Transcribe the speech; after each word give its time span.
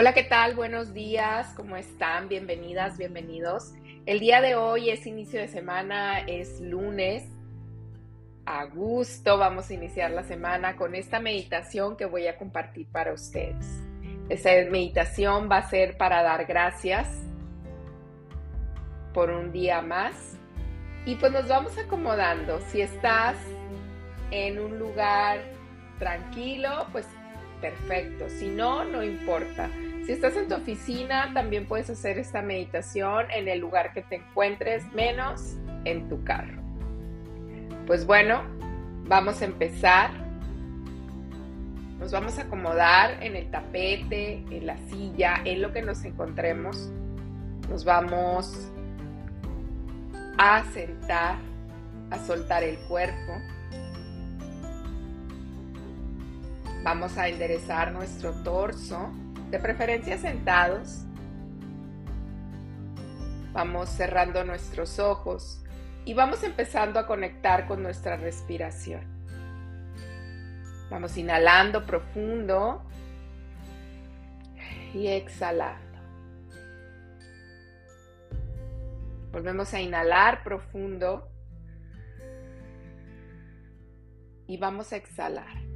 Hola, 0.00 0.14
¿qué 0.14 0.22
tal? 0.22 0.54
Buenos 0.54 0.94
días, 0.94 1.52
¿cómo 1.54 1.76
están? 1.76 2.26
Bienvenidas, 2.26 2.96
bienvenidos. 2.96 3.74
El 4.06 4.18
día 4.18 4.40
de 4.40 4.54
hoy 4.54 4.88
es 4.88 5.06
inicio 5.06 5.38
de 5.38 5.48
semana, 5.48 6.20
es 6.20 6.58
lunes. 6.58 7.28
A 8.46 8.64
gusto, 8.64 9.36
vamos 9.36 9.68
a 9.68 9.74
iniciar 9.74 10.10
la 10.12 10.22
semana 10.22 10.74
con 10.76 10.94
esta 10.94 11.20
meditación 11.20 11.98
que 11.98 12.06
voy 12.06 12.28
a 12.28 12.38
compartir 12.38 12.86
para 12.90 13.12
ustedes. 13.12 13.82
Esta 14.30 14.48
meditación 14.70 15.50
va 15.50 15.58
a 15.58 15.68
ser 15.68 15.98
para 15.98 16.22
dar 16.22 16.46
gracias 16.46 17.06
por 19.12 19.28
un 19.28 19.52
día 19.52 19.82
más. 19.82 20.38
Y 21.04 21.16
pues 21.16 21.30
nos 21.30 21.46
vamos 21.46 21.76
acomodando. 21.76 22.58
Si 22.68 22.80
estás 22.80 23.36
en 24.30 24.60
un 24.60 24.78
lugar 24.78 25.42
tranquilo, 25.98 26.86
pues 26.90 27.06
perfecto. 27.60 28.30
Si 28.30 28.48
no, 28.48 28.82
no 28.86 29.04
importa. 29.04 29.68
Si 30.10 30.14
estás 30.14 30.36
en 30.36 30.48
tu 30.48 30.56
oficina, 30.56 31.32
también 31.34 31.66
puedes 31.66 31.88
hacer 31.88 32.18
esta 32.18 32.42
meditación 32.42 33.26
en 33.30 33.46
el 33.46 33.60
lugar 33.60 33.92
que 33.92 34.02
te 34.02 34.16
encuentres, 34.16 34.82
menos 34.92 35.54
en 35.84 36.08
tu 36.08 36.24
carro. 36.24 36.60
Pues 37.86 38.04
bueno, 38.04 38.42
vamos 39.04 39.40
a 39.40 39.44
empezar. 39.44 40.10
Nos 42.00 42.10
vamos 42.10 42.40
a 42.40 42.42
acomodar 42.42 43.22
en 43.22 43.36
el 43.36 43.52
tapete, 43.52 44.42
en 44.50 44.66
la 44.66 44.78
silla, 44.88 45.42
en 45.44 45.62
lo 45.62 45.72
que 45.72 45.80
nos 45.80 46.04
encontremos. 46.04 46.90
Nos 47.68 47.84
vamos 47.84 48.68
a 50.38 50.64
sentar, 50.72 51.36
a 52.10 52.18
soltar 52.18 52.64
el 52.64 52.78
cuerpo. 52.88 53.32
Vamos 56.82 57.16
a 57.16 57.28
enderezar 57.28 57.92
nuestro 57.92 58.32
torso, 58.42 59.12
de 59.50 59.58
preferencia 59.58 60.16
sentados. 60.16 61.04
Vamos 63.52 63.88
cerrando 63.90 64.44
nuestros 64.44 64.98
ojos 64.98 65.62
y 66.04 66.14
vamos 66.14 66.44
empezando 66.44 67.00
a 67.00 67.06
conectar 67.06 67.66
con 67.66 67.82
nuestra 67.82 68.16
respiración. 68.16 69.02
Vamos 70.88 71.16
inhalando 71.16 71.84
profundo 71.84 72.84
y 74.94 75.08
exhalando. 75.08 75.98
Volvemos 79.32 79.72
a 79.74 79.80
inhalar 79.80 80.42
profundo 80.42 81.28
y 84.46 84.56
vamos 84.56 84.92
a 84.92 84.96
exhalar. 84.96 85.69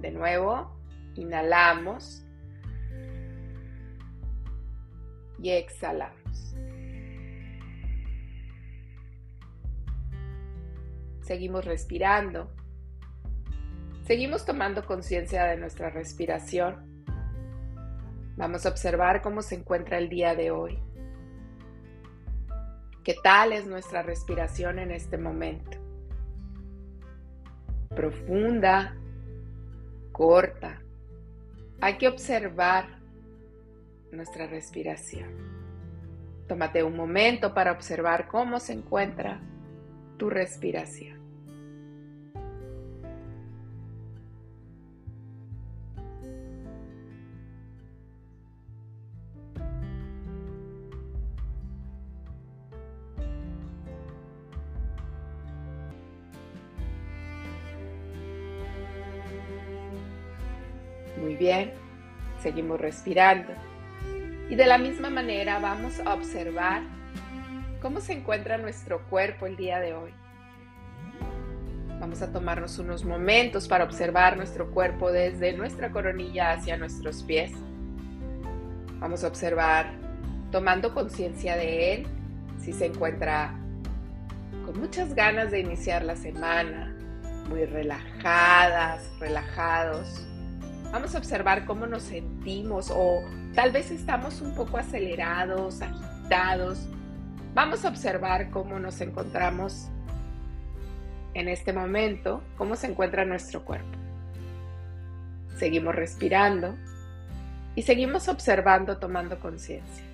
De 0.00 0.10
nuevo, 0.10 0.74
inhalamos 1.14 2.24
y 5.38 5.50
exhalamos. 5.50 6.54
Seguimos 11.20 11.64
respirando. 11.64 12.50
Seguimos 14.04 14.44
tomando 14.44 14.84
conciencia 14.84 15.44
de 15.44 15.58
nuestra 15.58 15.90
respiración. 15.90 17.04
Vamos 18.36 18.64
a 18.64 18.70
observar 18.70 19.20
cómo 19.20 19.42
se 19.42 19.56
encuentra 19.56 19.98
el 19.98 20.08
día 20.08 20.34
de 20.34 20.50
hoy. 20.50 20.82
¿Qué 23.04 23.14
tal 23.22 23.52
es 23.52 23.66
nuestra 23.66 24.02
respiración 24.02 24.78
en 24.78 24.90
este 24.90 25.18
momento? 25.18 25.78
Profunda, 27.90 28.96
corta. 30.12 30.82
Hay 31.80 31.98
que 31.98 32.08
observar 32.08 33.00
nuestra 34.12 34.46
respiración. 34.46 35.30
Tómate 36.46 36.82
un 36.82 36.96
momento 36.96 37.54
para 37.54 37.72
observar 37.72 38.26
cómo 38.28 38.58
se 38.58 38.72
encuentra 38.72 39.40
tu 40.18 40.28
respiración. 40.28 41.19
Muy 61.20 61.36
bien, 61.36 61.72
seguimos 62.42 62.80
respirando. 62.80 63.52
Y 64.48 64.54
de 64.54 64.66
la 64.66 64.78
misma 64.78 65.10
manera 65.10 65.58
vamos 65.58 66.00
a 66.00 66.14
observar 66.14 66.82
cómo 67.82 68.00
se 68.00 68.14
encuentra 68.14 68.56
nuestro 68.56 69.04
cuerpo 69.08 69.46
el 69.46 69.56
día 69.56 69.80
de 69.80 69.92
hoy. 69.92 70.12
Vamos 72.00 72.22
a 72.22 72.32
tomarnos 72.32 72.78
unos 72.78 73.04
momentos 73.04 73.68
para 73.68 73.84
observar 73.84 74.38
nuestro 74.38 74.70
cuerpo 74.70 75.12
desde 75.12 75.52
nuestra 75.52 75.90
coronilla 75.90 76.52
hacia 76.52 76.78
nuestros 76.78 77.22
pies. 77.22 77.52
Vamos 78.98 79.22
a 79.22 79.28
observar 79.28 79.92
tomando 80.50 80.94
conciencia 80.94 81.56
de 81.56 81.94
él, 81.94 82.06
si 82.58 82.72
se 82.72 82.86
encuentra 82.86 83.54
con 84.64 84.80
muchas 84.80 85.14
ganas 85.14 85.50
de 85.50 85.60
iniciar 85.60 86.02
la 86.02 86.16
semana, 86.16 86.96
muy 87.48 87.66
relajadas, 87.66 89.02
relajados 89.20 90.26
Vamos 90.92 91.14
a 91.14 91.18
observar 91.18 91.66
cómo 91.66 91.86
nos 91.86 92.02
sentimos 92.02 92.90
o 92.90 93.22
tal 93.54 93.70
vez 93.70 93.92
estamos 93.92 94.40
un 94.40 94.54
poco 94.56 94.76
acelerados, 94.76 95.82
agitados. 95.82 96.80
Vamos 97.54 97.84
a 97.84 97.88
observar 97.88 98.50
cómo 98.50 98.80
nos 98.80 99.00
encontramos 99.00 99.88
en 101.34 101.48
este 101.48 101.72
momento, 101.72 102.42
cómo 102.56 102.74
se 102.74 102.88
encuentra 102.88 103.24
nuestro 103.24 103.64
cuerpo. 103.64 103.96
Seguimos 105.58 105.94
respirando 105.94 106.74
y 107.76 107.82
seguimos 107.82 108.28
observando, 108.28 108.98
tomando 108.98 109.38
conciencia. 109.38 110.09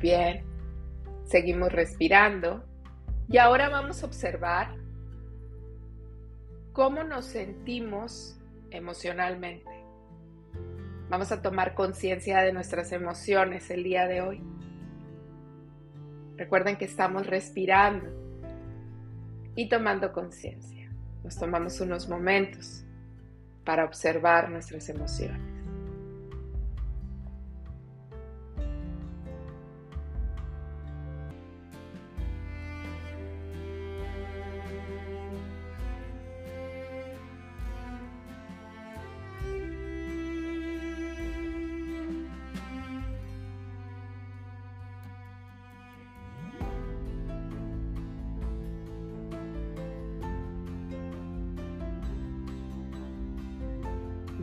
Bien. 0.00 0.44
Seguimos 1.24 1.72
respirando. 1.72 2.64
Y 3.28 3.38
ahora 3.38 3.68
vamos 3.68 4.02
a 4.02 4.06
observar 4.06 4.74
cómo 6.72 7.04
nos 7.04 7.26
sentimos 7.26 8.38
emocionalmente. 8.70 9.68
Vamos 11.10 11.32
a 11.32 11.42
tomar 11.42 11.74
conciencia 11.74 12.40
de 12.40 12.52
nuestras 12.52 12.92
emociones 12.92 13.70
el 13.70 13.82
día 13.82 14.06
de 14.06 14.20
hoy. 14.20 14.42
Recuerden 16.36 16.76
que 16.76 16.84
estamos 16.84 17.26
respirando 17.26 18.06
y 19.54 19.68
tomando 19.68 20.12
conciencia. 20.12 20.88
Nos 21.24 21.36
tomamos 21.36 21.80
unos 21.80 22.08
momentos 22.08 22.84
para 23.64 23.84
observar 23.84 24.48
nuestras 24.48 24.88
emociones. 24.88 25.47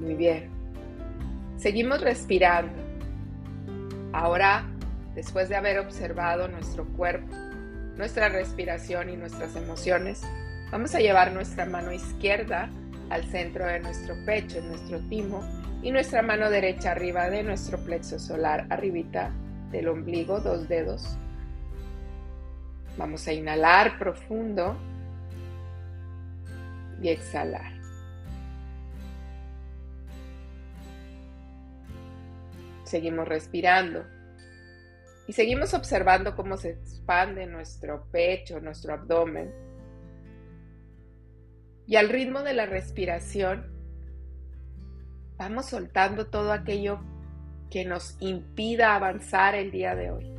Muy 0.06 0.14
bien. 0.14 0.50
Seguimos 1.58 2.00
respirando. 2.02 2.72
Ahora, 4.14 4.68
después 5.16 5.50
de 5.50 5.56
haber 5.56 5.80
observado 5.80 6.48
nuestro 6.48 6.86
cuerpo, 6.90 7.36
nuestra 7.98 8.30
respiración 8.30 9.10
y 9.10 9.18
nuestras 9.18 9.56
emociones, 9.56 10.22
vamos 10.72 10.94
a 10.94 11.00
llevar 11.00 11.32
nuestra 11.34 11.66
mano 11.66 11.92
izquierda 11.92 12.70
al 13.10 13.24
centro 13.24 13.66
de 13.66 13.80
nuestro 13.80 14.14
pecho, 14.28 14.60
en 14.60 14.68
nuestro 14.68 15.00
timo, 15.10 15.42
y 15.82 15.90
nuestra 15.90 16.22
mano 16.22 16.52
derecha 16.52 16.92
arriba 16.92 17.28
de 17.32 17.42
nuestro 17.42 17.80
plexo 17.80 18.20
solar, 18.20 18.68
arribita 18.70 19.32
del 19.72 19.88
ombligo, 19.88 20.40
dos 20.40 20.70
dedos. 20.70 21.18
Vamos 22.96 23.28
a 23.28 23.34
inhalar 23.34 23.98
profundo 23.98 24.78
y 27.02 27.10
exhalar. 27.10 27.85
Seguimos 32.86 33.28
respirando 33.28 34.06
y 35.28 35.34
seguimos 35.34 35.74
observando 35.74 36.36
cómo 36.36 36.56
se 36.56 36.70
expande 36.72 37.48
nuestro 37.48 38.06
pecho, 38.12 38.60
nuestro 38.60 38.94
abdomen. 38.94 39.52
Y 41.88 41.96
al 41.96 42.10
ritmo 42.10 42.44
de 42.44 42.54
la 42.54 42.66
respiración, 42.68 43.66
vamos 45.38 45.68
soltando 45.68 46.28
todo 46.28 46.52
aquello 46.52 47.00
que 47.72 47.86
nos 47.86 48.18
impida 48.20 48.96
avanzar 48.96 49.56
el 49.56 49.72
día 49.72 49.96
de 49.96 50.12
hoy. 50.12 50.32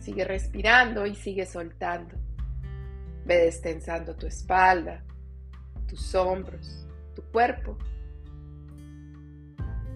Sigue 0.00 0.24
respirando 0.24 1.04
y 1.04 1.14
sigue 1.14 1.44
soltando. 1.44 2.16
Ve 3.26 3.36
destensando 3.36 4.16
tu 4.16 4.26
espalda, 4.26 5.04
tus 5.86 6.14
hombros, 6.14 6.86
tu 7.14 7.22
cuerpo. 7.30 7.76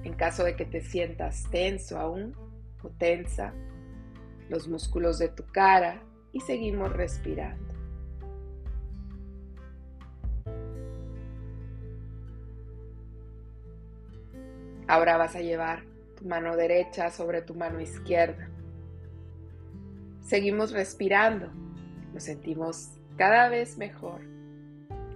En 0.04 0.14
caso 0.14 0.44
de 0.44 0.56
que 0.56 0.64
te 0.64 0.81
sientas 0.81 1.49
tenso 1.50 1.99
aún 1.99 2.34
o 2.82 2.88
tensa, 2.88 3.52
los 4.49 4.69
músculos 4.69 5.19
de 5.19 5.28
tu 5.28 5.44
cara 5.46 6.02
y 6.32 6.40
seguimos 6.40 6.93
respirando. 6.93 7.72
Ahora 14.88 15.16
vas 15.16 15.37
a 15.37 15.40
llevar 15.40 15.84
tu 16.16 16.26
mano 16.26 16.56
derecha 16.56 17.10
sobre 17.10 17.40
tu 17.40 17.54
mano 17.54 17.81
izquierda. 17.81 18.50
Seguimos 20.20 20.72
respirando. 20.72 21.50
Nos 22.12 22.25
sentimos 22.25 22.90
cada 23.16 23.49
vez 23.49 23.78
mejor, 23.78 24.20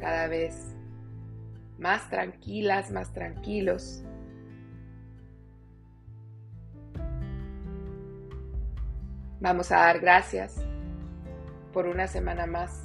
cada 0.01 0.29
vez 0.29 0.75
más 1.79 2.09
tranquilas, 2.09 2.91
más 2.91 3.13
tranquilos. 3.13 4.03
Vamos 9.41 9.71
a 9.71 9.77
dar 9.77 10.01
gracias 10.01 10.57
por 11.73 11.87
una 11.87 12.07
semana 12.07 12.47
más, 12.47 12.85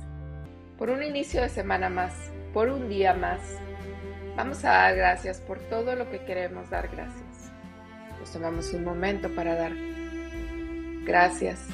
por 0.77 0.89
un 0.89 1.01
inicio 1.01 1.41
de 1.41 1.49
semana 1.49 1.89
más, 1.89 2.13
por 2.53 2.67
un 2.67 2.89
día 2.89 3.13
más. 3.13 3.39
Vamos 4.35 4.65
a 4.65 4.71
dar 4.71 4.95
gracias 4.95 5.39
por 5.39 5.59
todo 5.69 5.95
lo 5.95 6.09
que 6.09 6.25
queremos 6.25 6.69
dar 6.69 6.89
gracias. 6.89 7.53
Nos 8.19 8.33
tomamos 8.33 8.73
un 8.73 8.83
momento 8.83 9.33
para 9.33 9.55
dar 9.55 9.71
gracias. 11.05 11.67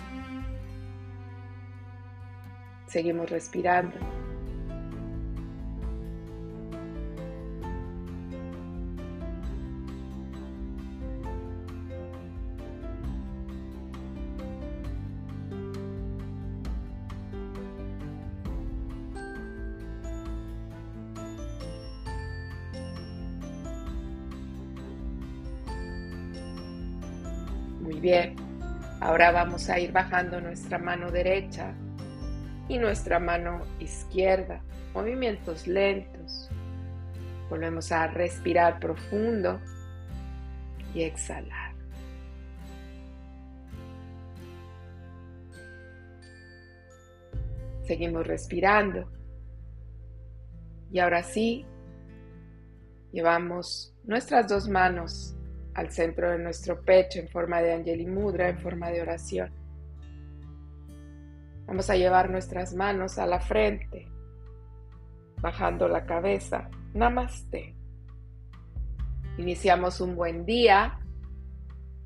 Seguimos 2.88 3.29
respirando. 3.29 3.97
Muy 27.88 28.01
bien. 28.01 28.36
Ahora 29.00 29.31
vamos 29.31 29.69
a 29.69 29.80
ir 29.80 29.94
bajando 29.94 30.42
nuestra 30.42 30.78
mano 30.78 31.10
derecha 31.10 31.74
y 32.68 32.78
nuestra 32.80 33.18
mano 33.18 33.62
izquierda. 33.80 34.62
Movimientos 34.94 35.68
lentos. 35.68 36.50
Volvemos 37.50 37.94
a 37.94 38.07
respirar 38.07 38.78
profundo 38.81 39.62
y 40.94 41.04
exhalar. 41.04 41.74
Seguimos 47.84 48.28
respirando. 48.28 49.10
Y 50.92 51.00
ahora 51.00 51.24
sí, 51.24 51.66
llevamos 53.13 53.95
nuestras 54.04 54.50
dos 54.50 54.68
manos 54.68 55.37
al 55.77 55.91
centro 55.91 56.31
de 56.31 56.39
nuestro 56.39 56.81
pecho 56.81 57.19
en 57.19 57.29
forma 57.29 57.62
de 57.62 57.71
Angeli 57.71 58.07
Mudra, 58.07 58.50
en 58.50 58.57
forma 58.57 58.89
de 58.89 59.00
oración. 59.00 59.51
Vamos 61.68 61.88
a 61.91 61.95
llevar 61.95 62.31
nuestras 62.31 62.74
manos 62.74 63.19
a 63.19 63.27
la 63.27 63.39
frente, 63.39 64.07
bajando 65.39 65.88
la 65.88 66.03
cabeza. 66.03 66.71
Namaste. 66.95 67.75
Iniciamos 69.38 70.01
un 70.01 70.15
buen 70.15 70.47
día 70.47 71.00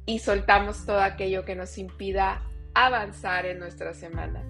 y 0.06 0.20
soltamos 0.20 0.86
todo 0.86 1.00
aquello 1.00 1.46
que 1.46 1.56
nos 1.56 1.78
impida 1.78 2.44
avanzar 2.74 3.46
en 3.46 3.60
nuestra 3.60 3.94
semana. 3.94 4.44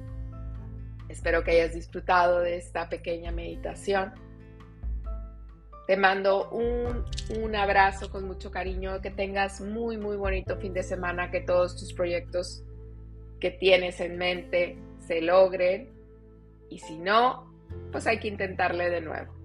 Espero 1.10 1.44
que 1.44 1.52
hayas 1.52 1.76
disfrutado 1.76 2.40
de 2.40 2.58
esta 2.58 2.90
pequeña 2.90 3.32
meditación 3.32 4.14
te 5.88 5.98
mando 5.98 6.50
un, 6.50 7.06
un, 7.42 7.56
abrazo 7.56 8.10
con 8.10 8.26
mucho 8.26 8.52
cariño, 8.52 9.02
que 9.02 9.12
tengas 9.12 9.62
muy, 9.62 9.98
muy 9.98 10.16
bonito 10.16 10.58
fin 10.58 10.74
de 10.74 10.84
semana, 10.84 11.32
que 11.32 11.42
todos 11.42 11.76
tus 11.76 11.94
proyectos 11.94 12.64
que 13.40 13.52
tienes 13.52 14.00
en 14.00 14.18
mente 14.18 14.78
se 15.00 15.22
logren 15.22 15.90
y 16.70 16.80
si 16.80 16.98
no, 16.98 17.52
pues 17.92 18.08
hay 18.08 18.20
que 18.20 18.28
intentarle 18.28 18.90
de 18.90 19.02
nuevo. 19.02 19.41